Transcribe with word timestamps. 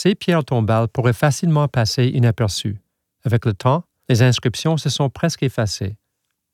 ces 0.00 0.14
pierres 0.14 0.44
tombales 0.44 0.86
pourraient 0.86 1.12
facilement 1.12 1.66
passer 1.66 2.06
inaperçues. 2.06 2.76
Avec 3.24 3.44
le 3.44 3.52
temps, 3.52 3.82
les 4.08 4.22
inscriptions 4.22 4.76
se 4.76 4.90
sont 4.90 5.10
presque 5.10 5.42
effacées. 5.42 5.96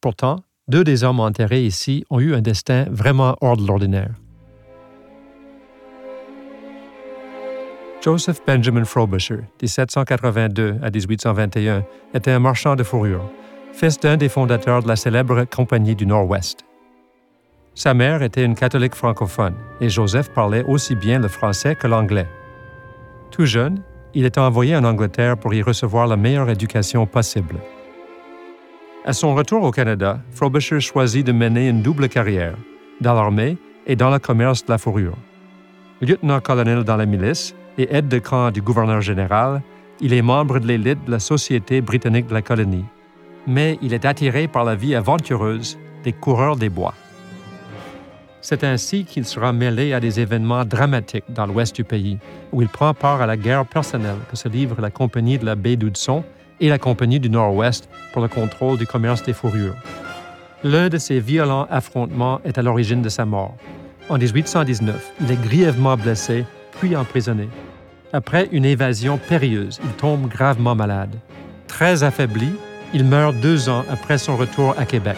Pourtant, 0.00 0.36
deux 0.66 0.82
des 0.82 1.04
hommes 1.04 1.20
enterrés 1.20 1.62
ici 1.62 2.06
ont 2.08 2.20
eu 2.20 2.34
un 2.34 2.40
destin 2.40 2.86
vraiment 2.90 3.36
hors 3.42 3.58
de 3.58 3.66
l'ordinaire. 3.66 4.14
Joseph 8.02 8.40
Benjamin 8.46 8.84
Frobisher, 8.84 9.40
1782 9.60 10.76
à 10.82 10.90
1821, 10.90 11.84
était 12.14 12.30
un 12.30 12.38
marchand 12.38 12.76
de 12.76 12.82
fourrure, 12.82 13.30
fils 13.74 14.00
d'un 14.00 14.16
des 14.16 14.30
fondateurs 14.30 14.82
de 14.82 14.88
la 14.88 14.96
célèbre 14.96 15.44
Compagnie 15.44 15.94
du 15.94 16.06
Nord-Ouest. 16.06 16.64
Sa 17.74 17.92
mère 17.92 18.22
était 18.22 18.44
une 18.44 18.54
catholique 18.54 18.94
francophone 18.94 19.56
et 19.82 19.90
Joseph 19.90 20.30
parlait 20.30 20.64
aussi 20.64 20.94
bien 20.94 21.18
le 21.18 21.28
français 21.28 21.74
que 21.74 21.86
l'anglais. 21.86 22.26
Tout 23.34 23.46
jeune, 23.46 23.82
il 24.14 24.26
est 24.26 24.38
envoyé 24.38 24.76
en 24.76 24.84
Angleterre 24.84 25.36
pour 25.36 25.52
y 25.54 25.60
recevoir 25.60 26.06
la 26.06 26.16
meilleure 26.16 26.50
éducation 26.50 27.04
possible. 27.04 27.56
À 29.04 29.12
son 29.12 29.34
retour 29.34 29.64
au 29.64 29.72
Canada, 29.72 30.20
Frobisher 30.30 30.78
choisit 30.78 31.26
de 31.26 31.32
mener 31.32 31.68
une 31.68 31.82
double 31.82 32.08
carrière, 32.08 32.54
dans 33.00 33.12
l'armée 33.12 33.58
et 33.88 33.96
dans 33.96 34.10
le 34.10 34.20
commerce 34.20 34.64
de 34.64 34.70
la 34.70 34.78
fourrure. 34.78 35.18
Lieutenant-colonel 36.00 36.84
dans 36.84 36.96
la 36.96 37.06
milice, 37.06 37.56
et 37.76 37.92
aide 37.92 38.06
de 38.06 38.20
camp 38.20 38.52
du 38.52 38.62
gouverneur 38.62 39.00
général, 39.00 39.62
il 40.00 40.12
est 40.12 40.22
membre 40.22 40.60
de 40.60 40.68
l'élite 40.68 41.04
de 41.04 41.10
la 41.10 41.18
Société 41.18 41.80
britannique 41.80 42.28
de 42.28 42.34
la 42.34 42.42
colonie. 42.42 42.84
Mais 43.48 43.80
il 43.82 43.94
est 43.94 44.04
attiré 44.04 44.46
par 44.46 44.62
la 44.62 44.76
vie 44.76 44.94
aventureuse 44.94 45.76
des 46.04 46.12
coureurs 46.12 46.54
des 46.54 46.68
bois. 46.68 46.94
C'est 48.40 48.62
ainsi 48.62 49.06
qu'il 49.06 49.24
sera 49.24 49.54
mêlé 49.54 49.92
à 49.92 50.00
des 50.00 50.20
événements 50.20 50.66
dramatiques 50.66 51.24
dans 51.30 51.46
l'ouest 51.46 51.74
du 51.74 51.82
pays, 51.82 52.18
où 52.54 52.62
il 52.62 52.68
prend 52.68 52.94
part 52.94 53.20
à 53.20 53.26
la 53.26 53.36
guerre 53.36 53.66
personnelle 53.66 54.18
que 54.30 54.36
se 54.36 54.48
livrent 54.48 54.80
la 54.80 54.90
Compagnie 54.90 55.38
de 55.38 55.44
la 55.44 55.56
baie 55.56 55.76
d'Hudson 55.76 56.22
et 56.60 56.68
la 56.68 56.78
Compagnie 56.78 57.18
du 57.18 57.28
Nord-Ouest 57.28 57.88
pour 58.12 58.22
le 58.22 58.28
contrôle 58.28 58.78
du 58.78 58.86
commerce 58.86 59.24
des 59.24 59.32
fourrures. 59.32 59.74
L'un 60.62 60.88
de 60.88 60.96
ces 60.96 61.18
violents 61.18 61.66
affrontements 61.68 62.40
est 62.44 62.56
à 62.56 62.62
l'origine 62.62 63.02
de 63.02 63.08
sa 63.08 63.24
mort. 63.26 63.56
En 64.08 64.18
1819, 64.18 65.14
il 65.20 65.32
est 65.32 65.42
grièvement 65.42 65.96
blessé 65.96 66.46
puis 66.80 66.94
emprisonné. 66.94 67.48
Après 68.12 68.48
une 68.52 68.64
évasion 68.64 69.18
périlleuse, 69.18 69.80
il 69.82 69.90
tombe 69.90 70.28
gravement 70.28 70.76
malade. 70.76 71.16
Très 71.66 72.04
affaibli, 72.04 72.52
il 72.92 73.04
meurt 73.04 73.34
deux 73.36 73.68
ans 73.68 73.84
après 73.90 74.16
son 74.16 74.36
retour 74.36 74.76
à 74.78 74.86
Québec. 74.86 75.16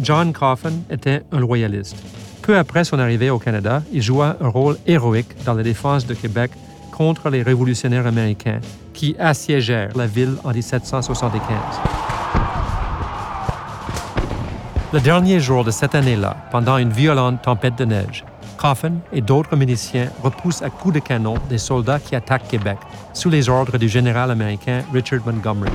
John 0.00 0.32
Coffin 0.32 0.72
était 0.90 1.22
un 1.30 1.38
loyaliste. 1.38 2.21
Peu 2.42 2.58
après 2.58 2.82
son 2.82 2.98
arrivée 2.98 3.30
au 3.30 3.38
Canada, 3.38 3.82
il 3.92 4.02
joua 4.02 4.36
un 4.40 4.48
rôle 4.48 4.76
héroïque 4.86 5.44
dans 5.44 5.54
la 5.54 5.62
défense 5.62 6.06
de 6.06 6.14
Québec 6.14 6.50
contre 6.90 7.30
les 7.30 7.42
révolutionnaires 7.42 8.06
américains 8.06 8.60
qui 8.92 9.14
assiégèrent 9.18 9.96
la 9.96 10.08
ville 10.08 10.36
en 10.42 10.52
1775. 10.52 11.40
Le 14.92 15.00
dernier 15.00 15.38
jour 15.38 15.64
de 15.64 15.70
cette 15.70 15.94
année-là, 15.94 16.36
pendant 16.50 16.78
une 16.78 16.90
violente 16.90 17.42
tempête 17.42 17.78
de 17.78 17.84
neige, 17.84 18.24
Coffin 18.58 18.94
et 19.12 19.20
d'autres 19.20 19.56
miliciens 19.56 20.10
repoussent 20.22 20.62
à 20.62 20.70
coups 20.70 20.94
de 20.94 21.00
canon 21.00 21.34
des 21.48 21.58
soldats 21.58 22.00
qui 22.00 22.14
attaquent 22.16 22.48
Québec, 22.48 22.78
sous 23.12 23.30
les 23.30 23.48
ordres 23.48 23.78
du 23.78 23.88
général 23.88 24.30
américain 24.30 24.82
Richard 24.92 25.20
Montgomery. 25.24 25.72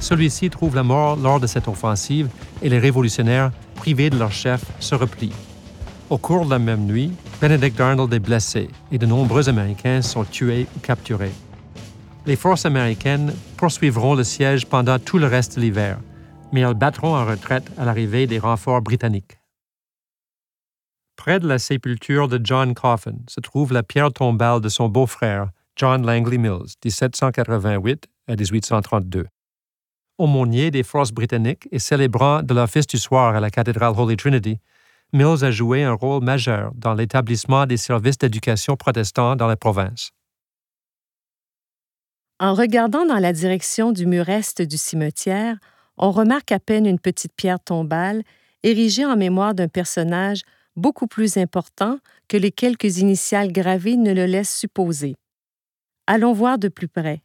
Celui-ci 0.00 0.50
trouve 0.50 0.74
la 0.74 0.82
mort 0.82 1.16
lors 1.16 1.38
de 1.38 1.46
cette 1.46 1.68
offensive 1.68 2.28
et 2.62 2.68
les 2.68 2.78
révolutionnaires, 2.78 3.50
privés 3.76 4.10
de 4.10 4.18
leur 4.18 4.32
chef, 4.32 4.62
se 4.80 4.94
replient. 4.94 5.32
Au 6.08 6.18
cours 6.18 6.44
de 6.44 6.50
la 6.50 6.60
même 6.60 6.86
nuit, 6.86 7.10
Benedict 7.40 7.80
Arnold 7.80 8.14
est 8.14 8.20
blessé 8.20 8.68
et 8.92 8.98
de 8.98 9.06
nombreux 9.06 9.48
Américains 9.48 10.02
sont 10.02 10.22
tués 10.22 10.68
ou 10.76 10.78
capturés. 10.78 11.32
Les 12.26 12.36
forces 12.36 12.64
américaines 12.64 13.34
poursuivront 13.56 14.14
le 14.14 14.22
siège 14.22 14.66
pendant 14.66 15.00
tout 15.00 15.18
le 15.18 15.26
reste 15.26 15.56
de 15.56 15.62
l'hiver, 15.62 15.98
mais 16.52 16.60
elles 16.60 16.74
battront 16.74 17.16
en 17.16 17.26
retraite 17.26 17.72
à 17.76 17.84
l'arrivée 17.84 18.28
des 18.28 18.38
renforts 18.38 18.82
britanniques. 18.82 19.38
Près 21.16 21.40
de 21.40 21.48
la 21.48 21.58
sépulture 21.58 22.28
de 22.28 22.40
John 22.40 22.72
Coffin 22.74 23.16
se 23.28 23.40
trouve 23.40 23.72
la 23.72 23.82
pierre 23.82 24.12
tombale 24.12 24.60
de 24.60 24.68
son 24.68 24.88
beau-frère, 24.88 25.50
John 25.74 26.06
Langley 26.06 26.38
Mills, 26.38 26.76
1788 26.84 28.06
à 28.28 28.36
1832. 28.36 29.26
Aumônier 30.18 30.70
des 30.70 30.84
forces 30.84 31.10
britanniques 31.10 31.68
et 31.72 31.80
célébrant 31.80 32.44
de 32.44 32.54
l'office 32.54 32.86
du 32.86 32.96
soir 32.96 33.34
à 33.34 33.40
la 33.40 33.50
cathédrale 33.50 33.94
Holy 33.96 34.16
Trinity, 34.16 34.60
Mills 35.12 35.44
a 35.44 35.50
joué 35.50 35.82
un 35.82 35.92
rôle 35.92 36.22
majeur 36.22 36.72
dans 36.74 36.94
l'établissement 36.94 37.66
des 37.66 37.76
services 37.76 38.18
d'éducation 38.18 38.76
protestants 38.76 39.36
dans 39.36 39.46
la 39.46 39.56
province. 39.56 40.10
En 42.38 42.54
regardant 42.54 43.06
dans 43.06 43.18
la 43.18 43.32
direction 43.32 43.92
du 43.92 44.04
mur 44.04 44.28
est 44.28 44.60
du 44.60 44.76
cimetière, 44.76 45.56
on 45.96 46.10
remarque 46.10 46.52
à 46.52 46.58
peine 46.58 46.86
une 46.86 46.98
petite 46.98 47.32
pierre 47.34 47.60
tombale 47.60 48.22
érigée 48.62 49.06
en 49.06 49.16
mémoire 49.16 49.54
d'un 49.54 49.68
personnage 49.68 50.42
beaucoup 50.76 51.06
plus 51.06 51.38
important 51.38 51.98
que 52.28 52.36
les 52.36 52.52
quelques 52.52 52.98
initiales 52.98 53.52
gravées 53.52 53.96
ne 53.96 54.12
le 54.12 54.26
laissent 54.26 54.54
supposer. 54.54 55.16
Allons 56.06 56.32
voir 56.32 56.58
de 56.58 56.68
plus 56.68 56.88
près. 56.88 57.22